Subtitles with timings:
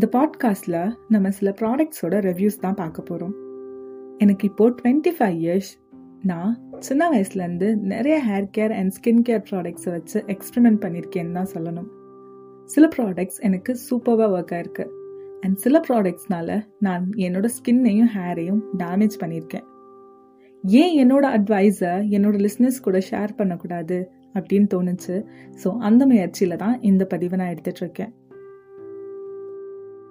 [0.00, 0.76] இந்த பாட்காஸ்டில்
[1.08, 3.34] நம்ம சில ப்ராடக்ட்ஸோட ரிவ்யூஸ் தான் பார்க்க போகிறோம்
[4.18, 5.70] எனக்கு இப்போது டுவெண்ட்டி ஃபைவ் இயர்ஸ்
[6.22, 11.88] நான் சின்ன வயசுலேருந்து நிறைய hair care and skin care ப்ராடக்ட்ஸை வச்சு எக்ஸ்பெரிமெண்ட் பண்ணியிருக்கேன்னு தான் சொல்லணும்.
[12.64, 14.86] சில ப்ராடக்ட்ஸ் எனக்கு சூப்பராக ஒர்க் ஆயிருக்கு.
[15.40, 19.66] அண்ட் சில ப்ராடக்ட்ஸ்னால நான் என்னோட ஸ்கின்னையும் ஹேரையும் டேமேஜ் பண்ணியிருக்கேன்.
[20.64, 25.18] ஏன் என்னோட அட்வைஸை என்னோட லிஸ்னஸ் கூட ஷேர் பண்ணக்கூடாது அப்படின்னு தோணுச்சு?
[25.64, 28.14] ஸோ அந்த முயற்சியில் தான் இந்த பதிவை நான் எடுத்துகிட்ருக்கேன்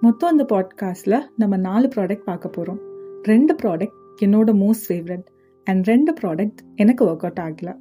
[0.00, 2.78] மொத்தம் இந்த பாட்காஸ்டில் நம்ம நாலு ப்ராடக்ட் பார்க்க போகிறோம்
[3.22, 5.26] ரெண்டு ப்ராடக்ட் என்னோட மோஸ்ட் ஃபேவரட்
[5.64, 7.76] அண்ட் ரெண்டு ப்ராடக்ட் எனக்கு ஒர்க் அவுட் ஆகல.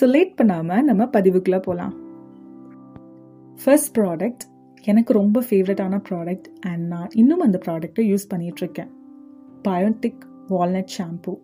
[0.00, 1.94] ஸோ லேட் பண்ணாமல் நம்ம பதிவுக்குள்ளே போகலாம்
[3.64, 4.44] ஃபர்ஸ்ட் ப்ராடக்ட்
[4.82, 8.90] எனக்கு ரொம்ப ஃபேவரட்டான ப்ராடக்ட் அண்ட் நான் இன்னும் அந்த ப்ராடக்ட்டை யூஸ் பண்ணிகிட்ருக்கேன்
[9.68, 11.34] பயோட்டிக் வால்நட் ஷாம்பூ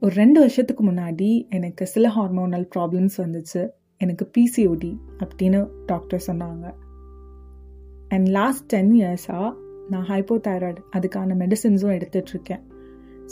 [0.00, 3.68] ஒரு ரெண்டு வருஷத்துக்கு முன்னாடி எனக்கு சில ஹார்மோனல் ப்ராப்ளம்ஸ் வந்துச்சு.
[3.98, 6.72] எனக்கு பிசிஓடி அப்படின்னு டாக்டர் சொன்னாங்க.
[8.16, 9.50] அண்ட் லாஸ்ட் டென் இயர்ஸாக
[9.90, 12.62] நான் ஹைப்போதைராய்டு அதுக்கான மெடிசின்ஸும் எடுத்துட்ருக்கேன்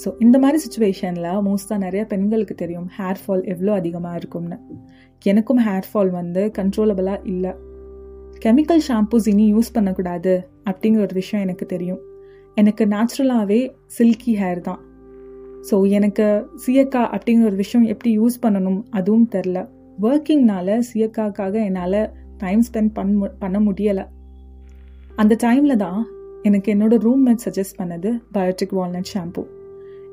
[0.03, 4.57] ஸோ இந்த மாதிரி சுச்சுவேஷனில் மோஸ்ட்டாக நிறைய பெண்களுக்கு தெரியும் ஹேர் ஃபால் எவ்வளோ அதிகமாக இருக்கும்னு.
[5.23, 7.53] எனக்கும் ஹேர் ஃபால் வந்து கண்ட்ரோலபிளாக இல்லை.
[8.45, 10.33] கெமிக்கல் ஷாம்பூஸ் இனி யூஸ் பண்ணக்கூடாது
[10.65, 12.01] அப்படிங்கிற ஒரு விஷயம் எனக்கு தெரியும்.
[12.57, 13.61] எனக்கு நேச்சுரலாகவே
[13.99, 14.81] சில்கி ஹேர் தான்.
[15.71, 16.27] ஸோ எனக்கு
[16.65, 19.59] சியக்கா அப்படிங்கிற ஒரு விஷயம் எப்படி யூஸ் பண்ணணும் அதுவும் தெரில
[20.03, 22.01] ஒர்க்கிங்னால சியக்காக்காக என்னால்
[22.39, 24.05] டைம் ஸ்பெண்ட் பண்ண பண்ண முடியலை.
[25.17, 26.01] அந்த டைமில் தான்
[26.43, 29.43] எனக்கு என்னோட ரூம்மேட் சஜஸ்ட் பண்ணது பயோட்டிக் வால்நட் ஷாம்பூ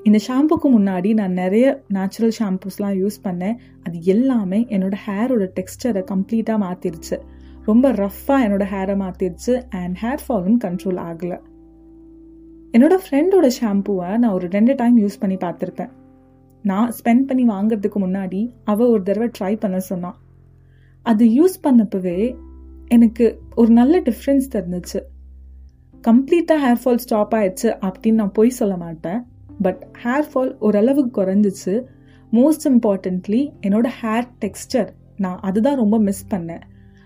[0.03, 3.57] இந்த ஷாம்புக்கு முன்னாடி நான் நிறைய நேச்சுரல் ஷாம்பூஸ்லாம் யூஸ் பண்ணேன்.
[3.83, 7.17] அது எல்லாமே என்னோட ஹேரோட டெக்ஸ்டரை கம்ப்ளீட்டாக மாற்றிருச்சு
[7.65, 11.39] ரொம்ப ரஃப்பாக என்னோட ஹேரை மாற்றிருச்சு அண்ட் ஹேர் ஃபாலும் கண்ட்ரோல் ஆகலை.
[12.71, 15.91] என்னோட ஃப்ரெண்டோட ஷாம்புவை நான் ஒரு ரெண்டு டைம் யூஸ் பண்ணி பார்த்துருப்பேன்.
[16.63, 20.17] நான் ஸ்பெண்ட் பண்ணி வாங்குறதுக்கு முன்னாடி அவள் ஒரு தடவை ட்ரை பண்ண சொன்னான்.
[21.05, 22.17] அது யூஸ் பண்ணப்பவே
[22.95, 23.25] எனக்கு
[23.55, 24.99] ஒரு நல்ல டிஃப்ரென்ஸ் தெரிஞ்சிச்சு
[26.07, 29.19] கம்ப்ளீட்டாக ஹேர் ஃபால் ஸ்டாப் ஆயிடுச்சு அப்படின்னு நான் போய் சொல்ல மாட்டேன்.
[29.61, 31.73] பட் ஹேர் ஃபால் ஓரளவுக்கு குறைஞ்சிச்சு.
[32.31, 36.61] மோஸ்ட் இம்பார்ட்டன்ட்லி என்னோடய ஹேர் டெக்ஸ்டர் நான் அதுதான் ரொம்ப மிஸ் பண்ணேன்.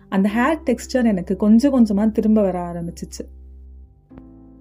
[0.10, 3.24] அந்த ஹேர் டெக்ஸ்டர் எனக்கு கொஞ்சம் கொஞ்சமாக திரும்ப வர ஆரம்பிச்சிச்சு.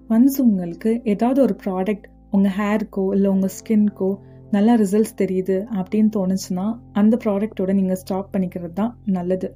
[0.09, 4.09] ஒன்ஸ் உங்களுக்கு ஏதாவது ஒரு ப்ராடக்ட் உங்கள் ஹேருக்கோ இல்லை உங்கள் ஸ்கின்க்கோ
[4.51, 9.49] நல்லா ரிசல்ட்ஸ் தெரியுது அப்படின்னு தோணுச்சுன்னா அந்த ப்ராடக்டோட நீங்கள் ஸ்டாப் பண்ணிக்கிறது தான் நல்லது.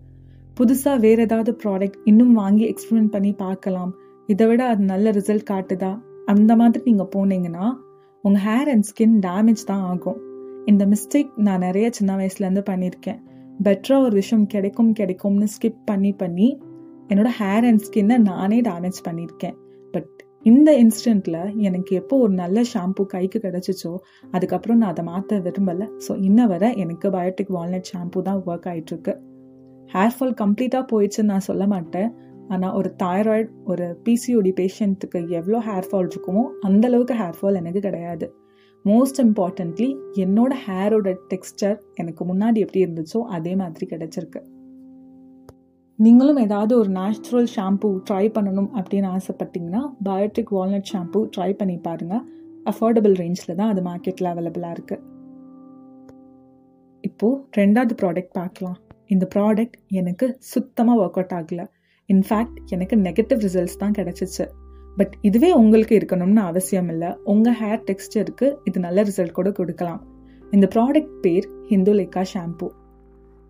[0.59, 3.91] புதுசாக வேறு ஏதாவது ப்ராடக்ட் இன்னும் வாங்கி எக்ஸ்பிரிமெண்ட் பண்ணி பார்க்கலாம்.
[4.29, 5.91] இதை விட அது நல்ல ரிசல்ட் காட்டுதா?
[6.27, 7.67] அந்த மாதிரி நீங்கள் போனீங்கன்னா
[8.23, 10.19] உங்கள் ஹேர் அண்ட் ஸ்கின் டேமேஜ் தான் ஆகும்.
[10.65, 13.19] இந்த மிஸ்டேக் நான் நிறைய சின்ன வயசுலேருந்து பண்ணியிருக்கேன்.
[13.65, 16.49] பெட்டராக ஒரு விஷயம் கிடைக்கும் கிடைக்கும்னு ஸ்கிப் பண்ணி பண்ணி
[17.11, 19.55] என்னோட ஹேர் அண்ட் ஸ்கின்னை நானே டேமேஜ் பண்ணியிருக்கேன்.
[19.93, 20.11] பட்
[20.45, 23.93] இந்த இன்ஸ்டன்ட்டில் எனக்கு எப்போ ஒரு நல்ல ஷாம்பு கைக்கு கிடச்சிச்சோ
[24.31, 25.87] அதுக்கப்புறம் நான் அதை மாற்ற விரும்பலை.
[26.07, 29.15] ஸோ இன்ன வரை எனக்கு பயோட்டிக் வால்நட் ஷாம்பு தான் ஒர்க் ஆகிட்டுருக்கு
[29.93, 32.09] ஹேர் ஃபால் கம்ப்ளீட்டாக போயிடுச்சுன்னு நான் சொல்ல மாட்டேன்.
[32.53, 38.27] ஆனால் ஒரு தைராய்டு ஒரு பிசிஓடி பேஷண்ட்டுக்கு எவ்வளோ ஹேர் ஃபால் இருக்குமோ அந்தளவுக்கு ஹேர் ஃபால் எனக்கு கிடையாது.
[38.85, 39.87] மோஸ்ட் இம்பார்ட்டன்ட்லி
[40.23, 44.41] என்னோட ஹேரோட டெக்ஸ்டர் எனக்கு முன்னாடி எப்படி இருந்துச்சோ அதே மாதிரி கிடச்சிருக்கு.
[45.99, 52.23] நீங்களும் ஏதாவது ஒரு நேச்சுரல் ஷாம்பூ ட்ரை பண்ணணும் அப்படின்னு ஆசைப்பட்டீங்கன்னா பயோட்டிக் வால்நட் ஷாம்பூ ட்ரை பண்ணி பாருங்கள்
[52.71, 55.05] அஃபோர்டபுள் ரேஞ்சில் தான் அது மார்க்கெட்டில் அவைலபிளாக இருக்குது
[57.03, 58.79] இப்போது ரெண்டாவது ப்ராடக்ட் பார்க்கலாம்.
[59.13, 61.65] இந்த ப்ராடக்ட் எனக்கு சுத்தமாக ஒர்க் அவுட் ஆகலை
[62.09, 64.45] இன்ஃபேக்ட் எனக்கு நெகட்டிவ் ரிசல்ட்ஸ் தான் கிடச்சிச்சு.
[64.99, 67.09] பட் இதுவே உங்களுக்கு இருக்கணும்னு அவசியம் இல்லை.
[67.33, 70.01] உங்கள் ஹேர் டெக்ஸ்டருக்கு இது நல்ல ரிசல்ட் கூட கொடுக்கலாம்.
[70.55, 72.67] இந்த ப்ராடக்ட் பேர் ஹிந்துலேக்கா ஷாம்பூ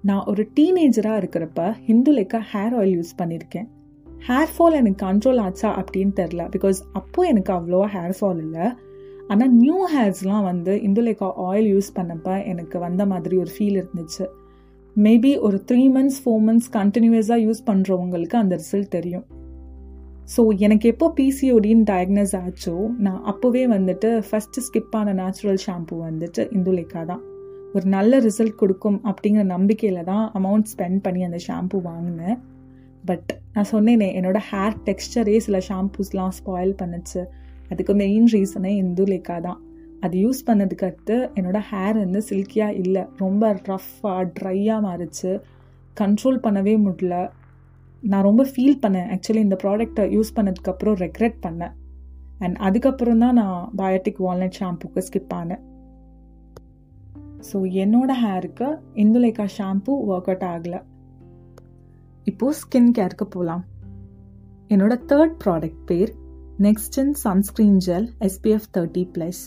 [0.03, 3.67] நான் ஒரு டீனேஜராக இருக்கிறப்ப ஹிந்துலேக்கா ஹேர் ஆயில் யூஸ் பண்ணியிருக்கேன்
[4.27, 8.67] ஹேர் ஃபால் எனக்கு கண்ட்ரோல் ஆச்சா அப்படின்னு தெரில பிகாஸ் அப்போது எனக்கு அவ்வளோவா ஹேர் ஃபால் இல்லை.
[9.31, 14.25] ஆனால் நியூ ஹேர்ஸ்லாம் வந்து இந்துலேக்கா ஆயில் யூஸ் பண்ணப்போ எனக்கு வந்த மாதிரி ஒரு ஃபீல் இருந்துச்சு.
[15.05, 19.25] மேபி ஒரு த்ரீ மந்த்ஸ் ஃபோர் மந்த்ஸ் கண்டினியூஸாக யூஸ் பண்ணுறவங்களுக்கு அந்த ரிசல்ட் தெரியும்.
[20.33, 22.73] ஸோ எனக்கு எப்போ பிசிஓடின்னு டயக்னஸ் ஆச்சோ
[23.05, 27.21] நான் அப்போவே வந்துட்டு ஃபஸ்ட்டு ஸ்கிப் ஆன நேச்சுரல் ஷாம்பு வந்துட்டு இந்துலேக்கா தான்.
[27.75, 32.37] ஒரு நல்ல ரிசல்ட் கொடுக்கும் அப்படிங்கிற நம்பிக்கையில் தான் அமௌண்ட் ஸ்பெண்ட் பண்ணி அந்த ஷாம்பு வாங்கினேன்.
[33.09, 37.21] பட் நான் சொன்னேனே என்னோடய ஹேர் டெக்ஸ்டரே சில ஷாம்பூஸ்லாம் ஸ்பாயில் பண்ணுச்சு.
[37.71, 39.59] அதுக்கு மெயின் ரீசனே இந்துலேக்கா தான்.
[40.01, 43.05] அது யூஸ் பண்ணதுக்கு அடுத்து என்னோடய ஹேர் வந்து சில்கியாக இல்லை.
[43.17, 45.41] ரொம்ப ரஃப்பாக ட்ரையாக மாறிச்சு.
[45.99, 47.29] கண்ட்ரோல் பண்ணவே முடியல.
[48.01, 49.09] நான் ரொம்ப ஃபீல் பண்ணேன்.
[49.15, 51.73] ஆக்சுவலி இந்த ப்ராடக்டை யூஸ் பண்ணதுக்கப்புறம் ரெக்ரெட் பண்ணேன்.
[52.39, 55.61] அண்ட் அதுக்கப்புறம் தான் நான் பயோட்டிக் வால்நட் ஷாம்புக்கு ஸ்கிப் ஆனேன்.
[57.51, 60.81] ஸோ என்னோட ஹேருக்கு இந்துலேக்கா ஷாம்பு ஒர்க் அவுட் ஆகலை.
[62.23, 63.65] இப்போது ஸ்கின் கேருக்கு போகலாம்
[64.67, 66.15] என்னோட தேர்ட் ப்ராடக்ட் பேர்
[66.59, 69.41] next நெக்ஸ்டன் sunscreen gel SPF thirty plus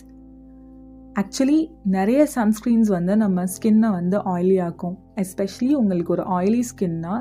[1.20, 4.94] actually நிறைய சன்ஸ்க்ரீன்ஸ் வந்து நம்ம ஸ்கின்னை வந்து ஆயிலி ஆக்கும்.
[5.16, 7.14] எஸ்பெஷலி உங்களுக்கு ஒரு ஆயிலி ஸ்கின்னா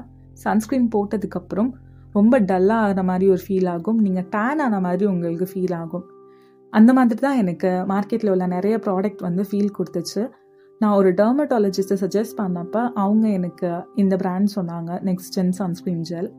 [0.43, 1.71] சன்ஸ்க்ரீன் போட்டதுக்கப்புறம்
[2.11, 3.99] ரொம்ப டல்லாக ஆகிற மாதிரி ஒரு ஃபீல் ஆகும்.
[4.01, 6.05] நீங்கள் டேன் ஆன மாதிரி உங்களுக்கு ஃபீல் ஆகும்.
[6.73, 10.23] அந்த மாதிரி தான் எனக்கு மார்க்கெட்டில் உள்ள நிறைய ப்ராடக்ட் வந்து ஃபீல் கொடுத்துச்சு.
[10.81, 16.31] நான் ஒரு டெர்மட்டாலஜிஸ்ட்டை சஜஸ்ட் பண்ணப்போ அவங்க எனக்கு இந்த பிராண்ட் சொன்னாங்க நெக்ஸ்ட் ஜென் சன்ஸ்க்ரீன் ஜெல்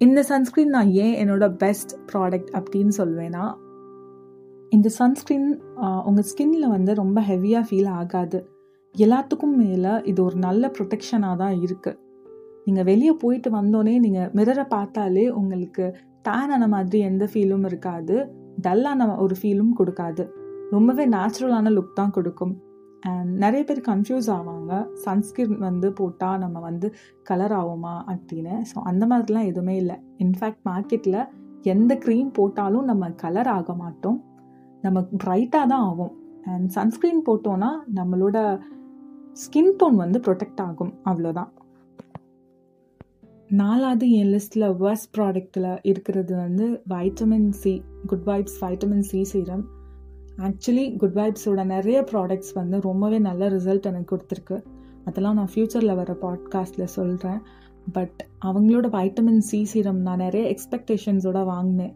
[0.00, 3.44] இந்த சன்ஸ்க்ரீன் நான் ஏன் என்னோட பெஸ்ட் ப்ராடக்ட் அப்படின்னு சொல்வேன்னா
[4.74, 5.48] இந்த சன்ஸ்க்ரீன்
[6.08, 8.38] உங்கள் ஸ்கின்ல வந்து ரொம்ப ஹெவியாக ஃபீல் ஆகாது.
[8.94, 11.98] எல்லாத்துக்கும் மேலே இது ஒரு நல்ல ப்ரொடெக்ஷனாக தான் இருக்குது
[12.66, 15.84] நீங்கள் வெளியே போயிட்டு வந்தோடனே நீங்கள் மிரரை பார்த்தாலே உங்களுக்கு
[16.28, 18.16] டேன் ஆன மாதிரி எந்த ஃபீலும் இருக்காது.
[18.66, 20.26] டல்லான ஒரு ஃபீலும் கொடுக்காது.
[20.74, 22.56] ரொம்பவே நேச்சுரலான லுக் தான் கொடுக்கும்.
[23.10, 24.72] அண்ட் நிறைய பேர் கன்ஃபியூஸ் ஆவாங்க.
[25.06, 26.88] சன்ஸ்கிரீன் வந்து போட்டால் நம்ம வந்து
[27.30, 28.56] கலர் ஆகுமா அப்படின்னு.
[28.72, 29.96] ஸோ அந்த மாதிரிலாம் எதுவுமே இல்லை.
[30.26, 31.22] இன்ஃபேக்ட் மார்க்கெட்டில்
[31.76, 34.20] எந்த க்ரீம் போட்டாலும் நம்ம கலர் ஆக மாட்டோம்.
[34.82, 36.12] நம்ம பிரைட்டாக தான் ஆகும்.
[36.44, 38.60] அண்ட் சன்ஸ்க்ரீன் போட்டோன்னா நம்மளோட
[39.42, 40.94] ஸ்கின் டோன் வந்து ப்ரொடெக்ட் ஆகும்.
[41.04, 41.50] அவ்வளோதான்.
[43.48, 49.64] நாலாவது என் லிஸ்ட்டில் வர்ஸ்ட் ப்ராடக்டில் இருக்கிறது வந்து vitamin C good vibes vitamin C serum
[50.36, 54.64] actually good வைப்ஸோட நிறைய ப்ராடக்ட்ஸ் வந்து ரொம்பவே நல்ல ரிசல்ட் எனக்கு கொடுத்துருக்கு.
[55.04, 57.40] அதெல்லாம் நான் ஃப்யூச்சரில் வர பாட்காஸ்ட்டில் சொல்கிறேன்
[57.92, 61.94] பட் அவங்களோட வைட்டமின் சி சீரம் நான் நிறைய எக்ஸ்பெக்டேஷன்ஸோட வாங்கினேன்.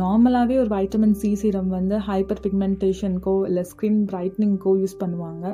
[0.00, 5.44] நார்மலாகவே ஒரு வைட்டமின் சி சீரம் வந்து ஹைப்பர் பிக்மெண்டேஷனுக்கோ இல்லை ஸ்கின் பிரைட்னிங்க்கோ யூஸ் பண்ணுவாங்க.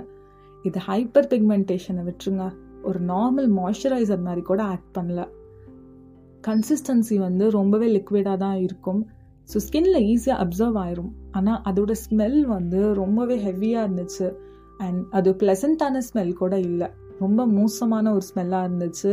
[0.64, 2.44] இது ஹைப்பர் பிக்மெண்டேஷனை விட்டுருங்க.
[2.82, 5.22] ஒரு நார்மல் மாய்ஸ்சரைசர் மாதிரி கூட ஆக்ட் பண்ணல.
[6.46, 9.02] கன்சிஸ்டன்சி வந்து ரொம்பவே லிக்விடாக தான் இருக்கும்.
[9.52, 11.12] ஸோ ஸ்கின்ல ஈஸியாக அப்சர்வ் ஆயிரும்.
[11.30, 14.28] ஆனால் அதோட ஸ்மெல் வந்து ரொம்பவே ஹெவியாக இருந்துச்சு.
[14.78, 16.88] அண்ட் அது ப்ளசண்ட்டான ஸ்மெல் கூட இல்லை.
[17.18, 19.12] ரொம்ப மோசமான ஒரு ஸ்மெல்லாக இருந்துச்சு.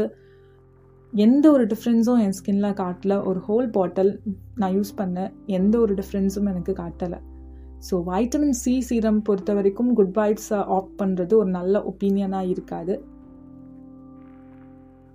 [1.13, 3.13] எந்த ஒரு டிஃப்ரென்ஸும் என் ஸ்கின்ல காட்டல.
[3.25, 4.21] ஒரு ஹோல் பாட்டில்
[4.55, 7.19] நான் யூஸ் பண்ணேன் எந்த ஒரு டிஃப்ரென்ஸும் எனக்கு காட்டலை.
[7.89, 13.01] ஸோ வைட்டமின் சி சீரம் பொறுத்த வரைக்கும் குட் வைப்ஸை ஆஃப் பண்ணுறது ஒரு நல்ல ஒப்பீனியனாக இருக்காது.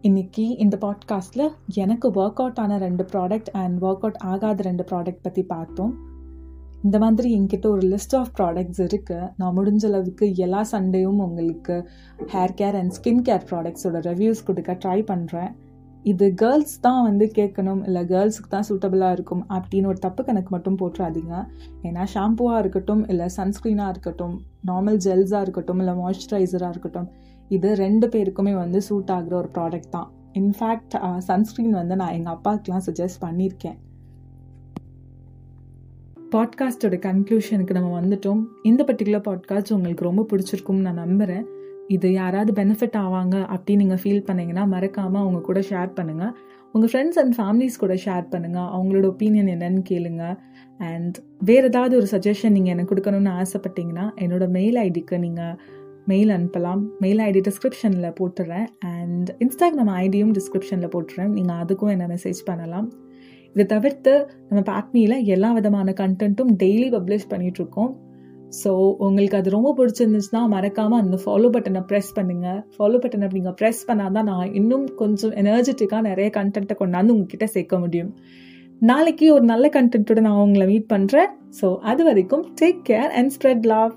[0.01, 5.23] இன்னைக்கு இந்த பாட்காஸ்ட்டில் எனக்கு ஒர்க் அவுட் ஆன ரெண்டு ப்ராடக்ட் அண்ட் ஒர்க் அவுட் ஆகாத ரெண்டு ப்ராடக்ட்
[5.23, 5.93] பற்றி பார்த்தோம்.
[6.85, 11.77] இந்த மாதிரி என்கிட்ட ஒரு லிஸ்ட் ஆஃப் ப்ராடக்ட்ஸ் இருக்குது நான் முடிஞ்ச அளவுக்கு எல்லா சண்டேயும் உங்களுக்கு
[12.33, 15.53] hair care and skin care ப்ராடக்ட்ஸோட reviews கொடுக்க ட்ரை பண்ணுறேன்
[16.11, 20.79] இது கேர்ள்ஸ் தான் வந்து கேட்கணும் இல்லை கேர்ள்ஸுக்கு தான் சூட்டபிளாக இருக்கும் அப்படின்னு ஒரு தப்பு கணக்கு மட்டும்
[20.81, 21.35] போட்டுறாதீங்க.
[21.83, 24.35] ஏன்னா ஷாம்புவாக இருக்கட்டும் இல்லை சன்ஸ்க்ரீனாக இருக்கட்டும்
[24.71, 27.09] நார்மல் ஜெல்ஸாக இருக்கட்டும் இல்லை மாய்ஸ்சரைசராக இருக்கட்டும்
[27.51, 30.11] இது ரெண்டு பேருக்குமே வந்து சூட் ஆகிற ஒரு ப்ராடக்ட் தான்.
[30.41, 30.95] இன்ஃபேக்ட்
[31.31, 33.79] சன்ஸ்க்ரீன் வந்து நான் எங்கள் அப்பாவுக்குலாம் சஜஸ்ட் பண்ணியிருக்கேன்.
[36.35, 38.43] பாட்காஸ்டோட கன்க்ளூஷனுக்கு நம்ம வந்துட்டோம்.
[38.63, 41.45] இந்த பர்டிகுலர் பாட்காஸ்ட் உங்களுக்கு ரொம்ப பிடிச்சிருக்கும்னு நான் நம்புகிறேன்
[41.97, 46.33] இது யாராவது பெனிஃபிட் ஆவாங்க அப்படின்னு நீங்கள் ஃபீல் பண்ணீங்கன்னா மறக்காமல் அவங்க கூட ஷேர் பண்ணுங்கள்
[46.75, 50.25] உங்கள் ஃப்ரெண்ட்ஸ் அண்ட் ஃபேமிலிஸ் கூட ஷேர் பண்ணுங்கள் அவங்களோட ஒப்பீனியன் என்னன்னு கேளுங்க.
[50.81, 51.17] அண்ட்
[51.49, 55.57] வேறு ஏதாவது ஒரு சஜஷன் நீங்கள் எனக்கு கொடுக்கணும்னு ஆசைப்பட்டீங்கன்னா என்னோட மெயில் ஐடிக்கு நீங்கள்
[56.11, 56.81] மெயில் அனுப்பலாம்.
[57.03, 61.33] மெயில் ஐடி டிஸ்கிரிப்ஷனில் போட்டுடுறேன் அண்ட் இன்ஸ்டாகிராம் ஐடியும் டிஸ்கிரிப்ஷனில் போட்டுறேன்.
[61.39, 62.89] நீங்கள் அதுக்கும் என்ன மெசேஜ் பண்ணலாம்.
[63.55, 64.13] இதை தவிர்த்து
[64.49, 67.93] நம்ம பேட்மியில் எல்லா விதமான கண்டென்ட்டும் டெய்லி பப்ளிஷ் பண்ணிகிட்ருக்கோம்
[68.65, 73.83] ஸோ உங்களுக்கு அது ரொம்ப பிடிச்சிருந்துச்சுன்னா மறக்காமல் அந்த ஃபாலோ பட்டனை ப்ரெஸ் பண்ணுங்கள் ஃபாலோ பட்டனை நீங்கள் ப்ரெஸ்
[73.89, 78.13] பண்ணால் தான் நான் இன்னும் கொஞ்சம் எனர்ஜெட்டிக்காக நிறைய கண்டென்ட்டை கொண்டாந்து உங்ககிட்ட சேர்க்க முடியும்.
[78.83, 83.67] நாளைக்கு ஒரு நல்ல கண்டென்ட்டோட நான் உங்களை மீட் பண்ணுறேன் ஸோ அது வரைக்கும் take care and spread
[83.67, 83.93] love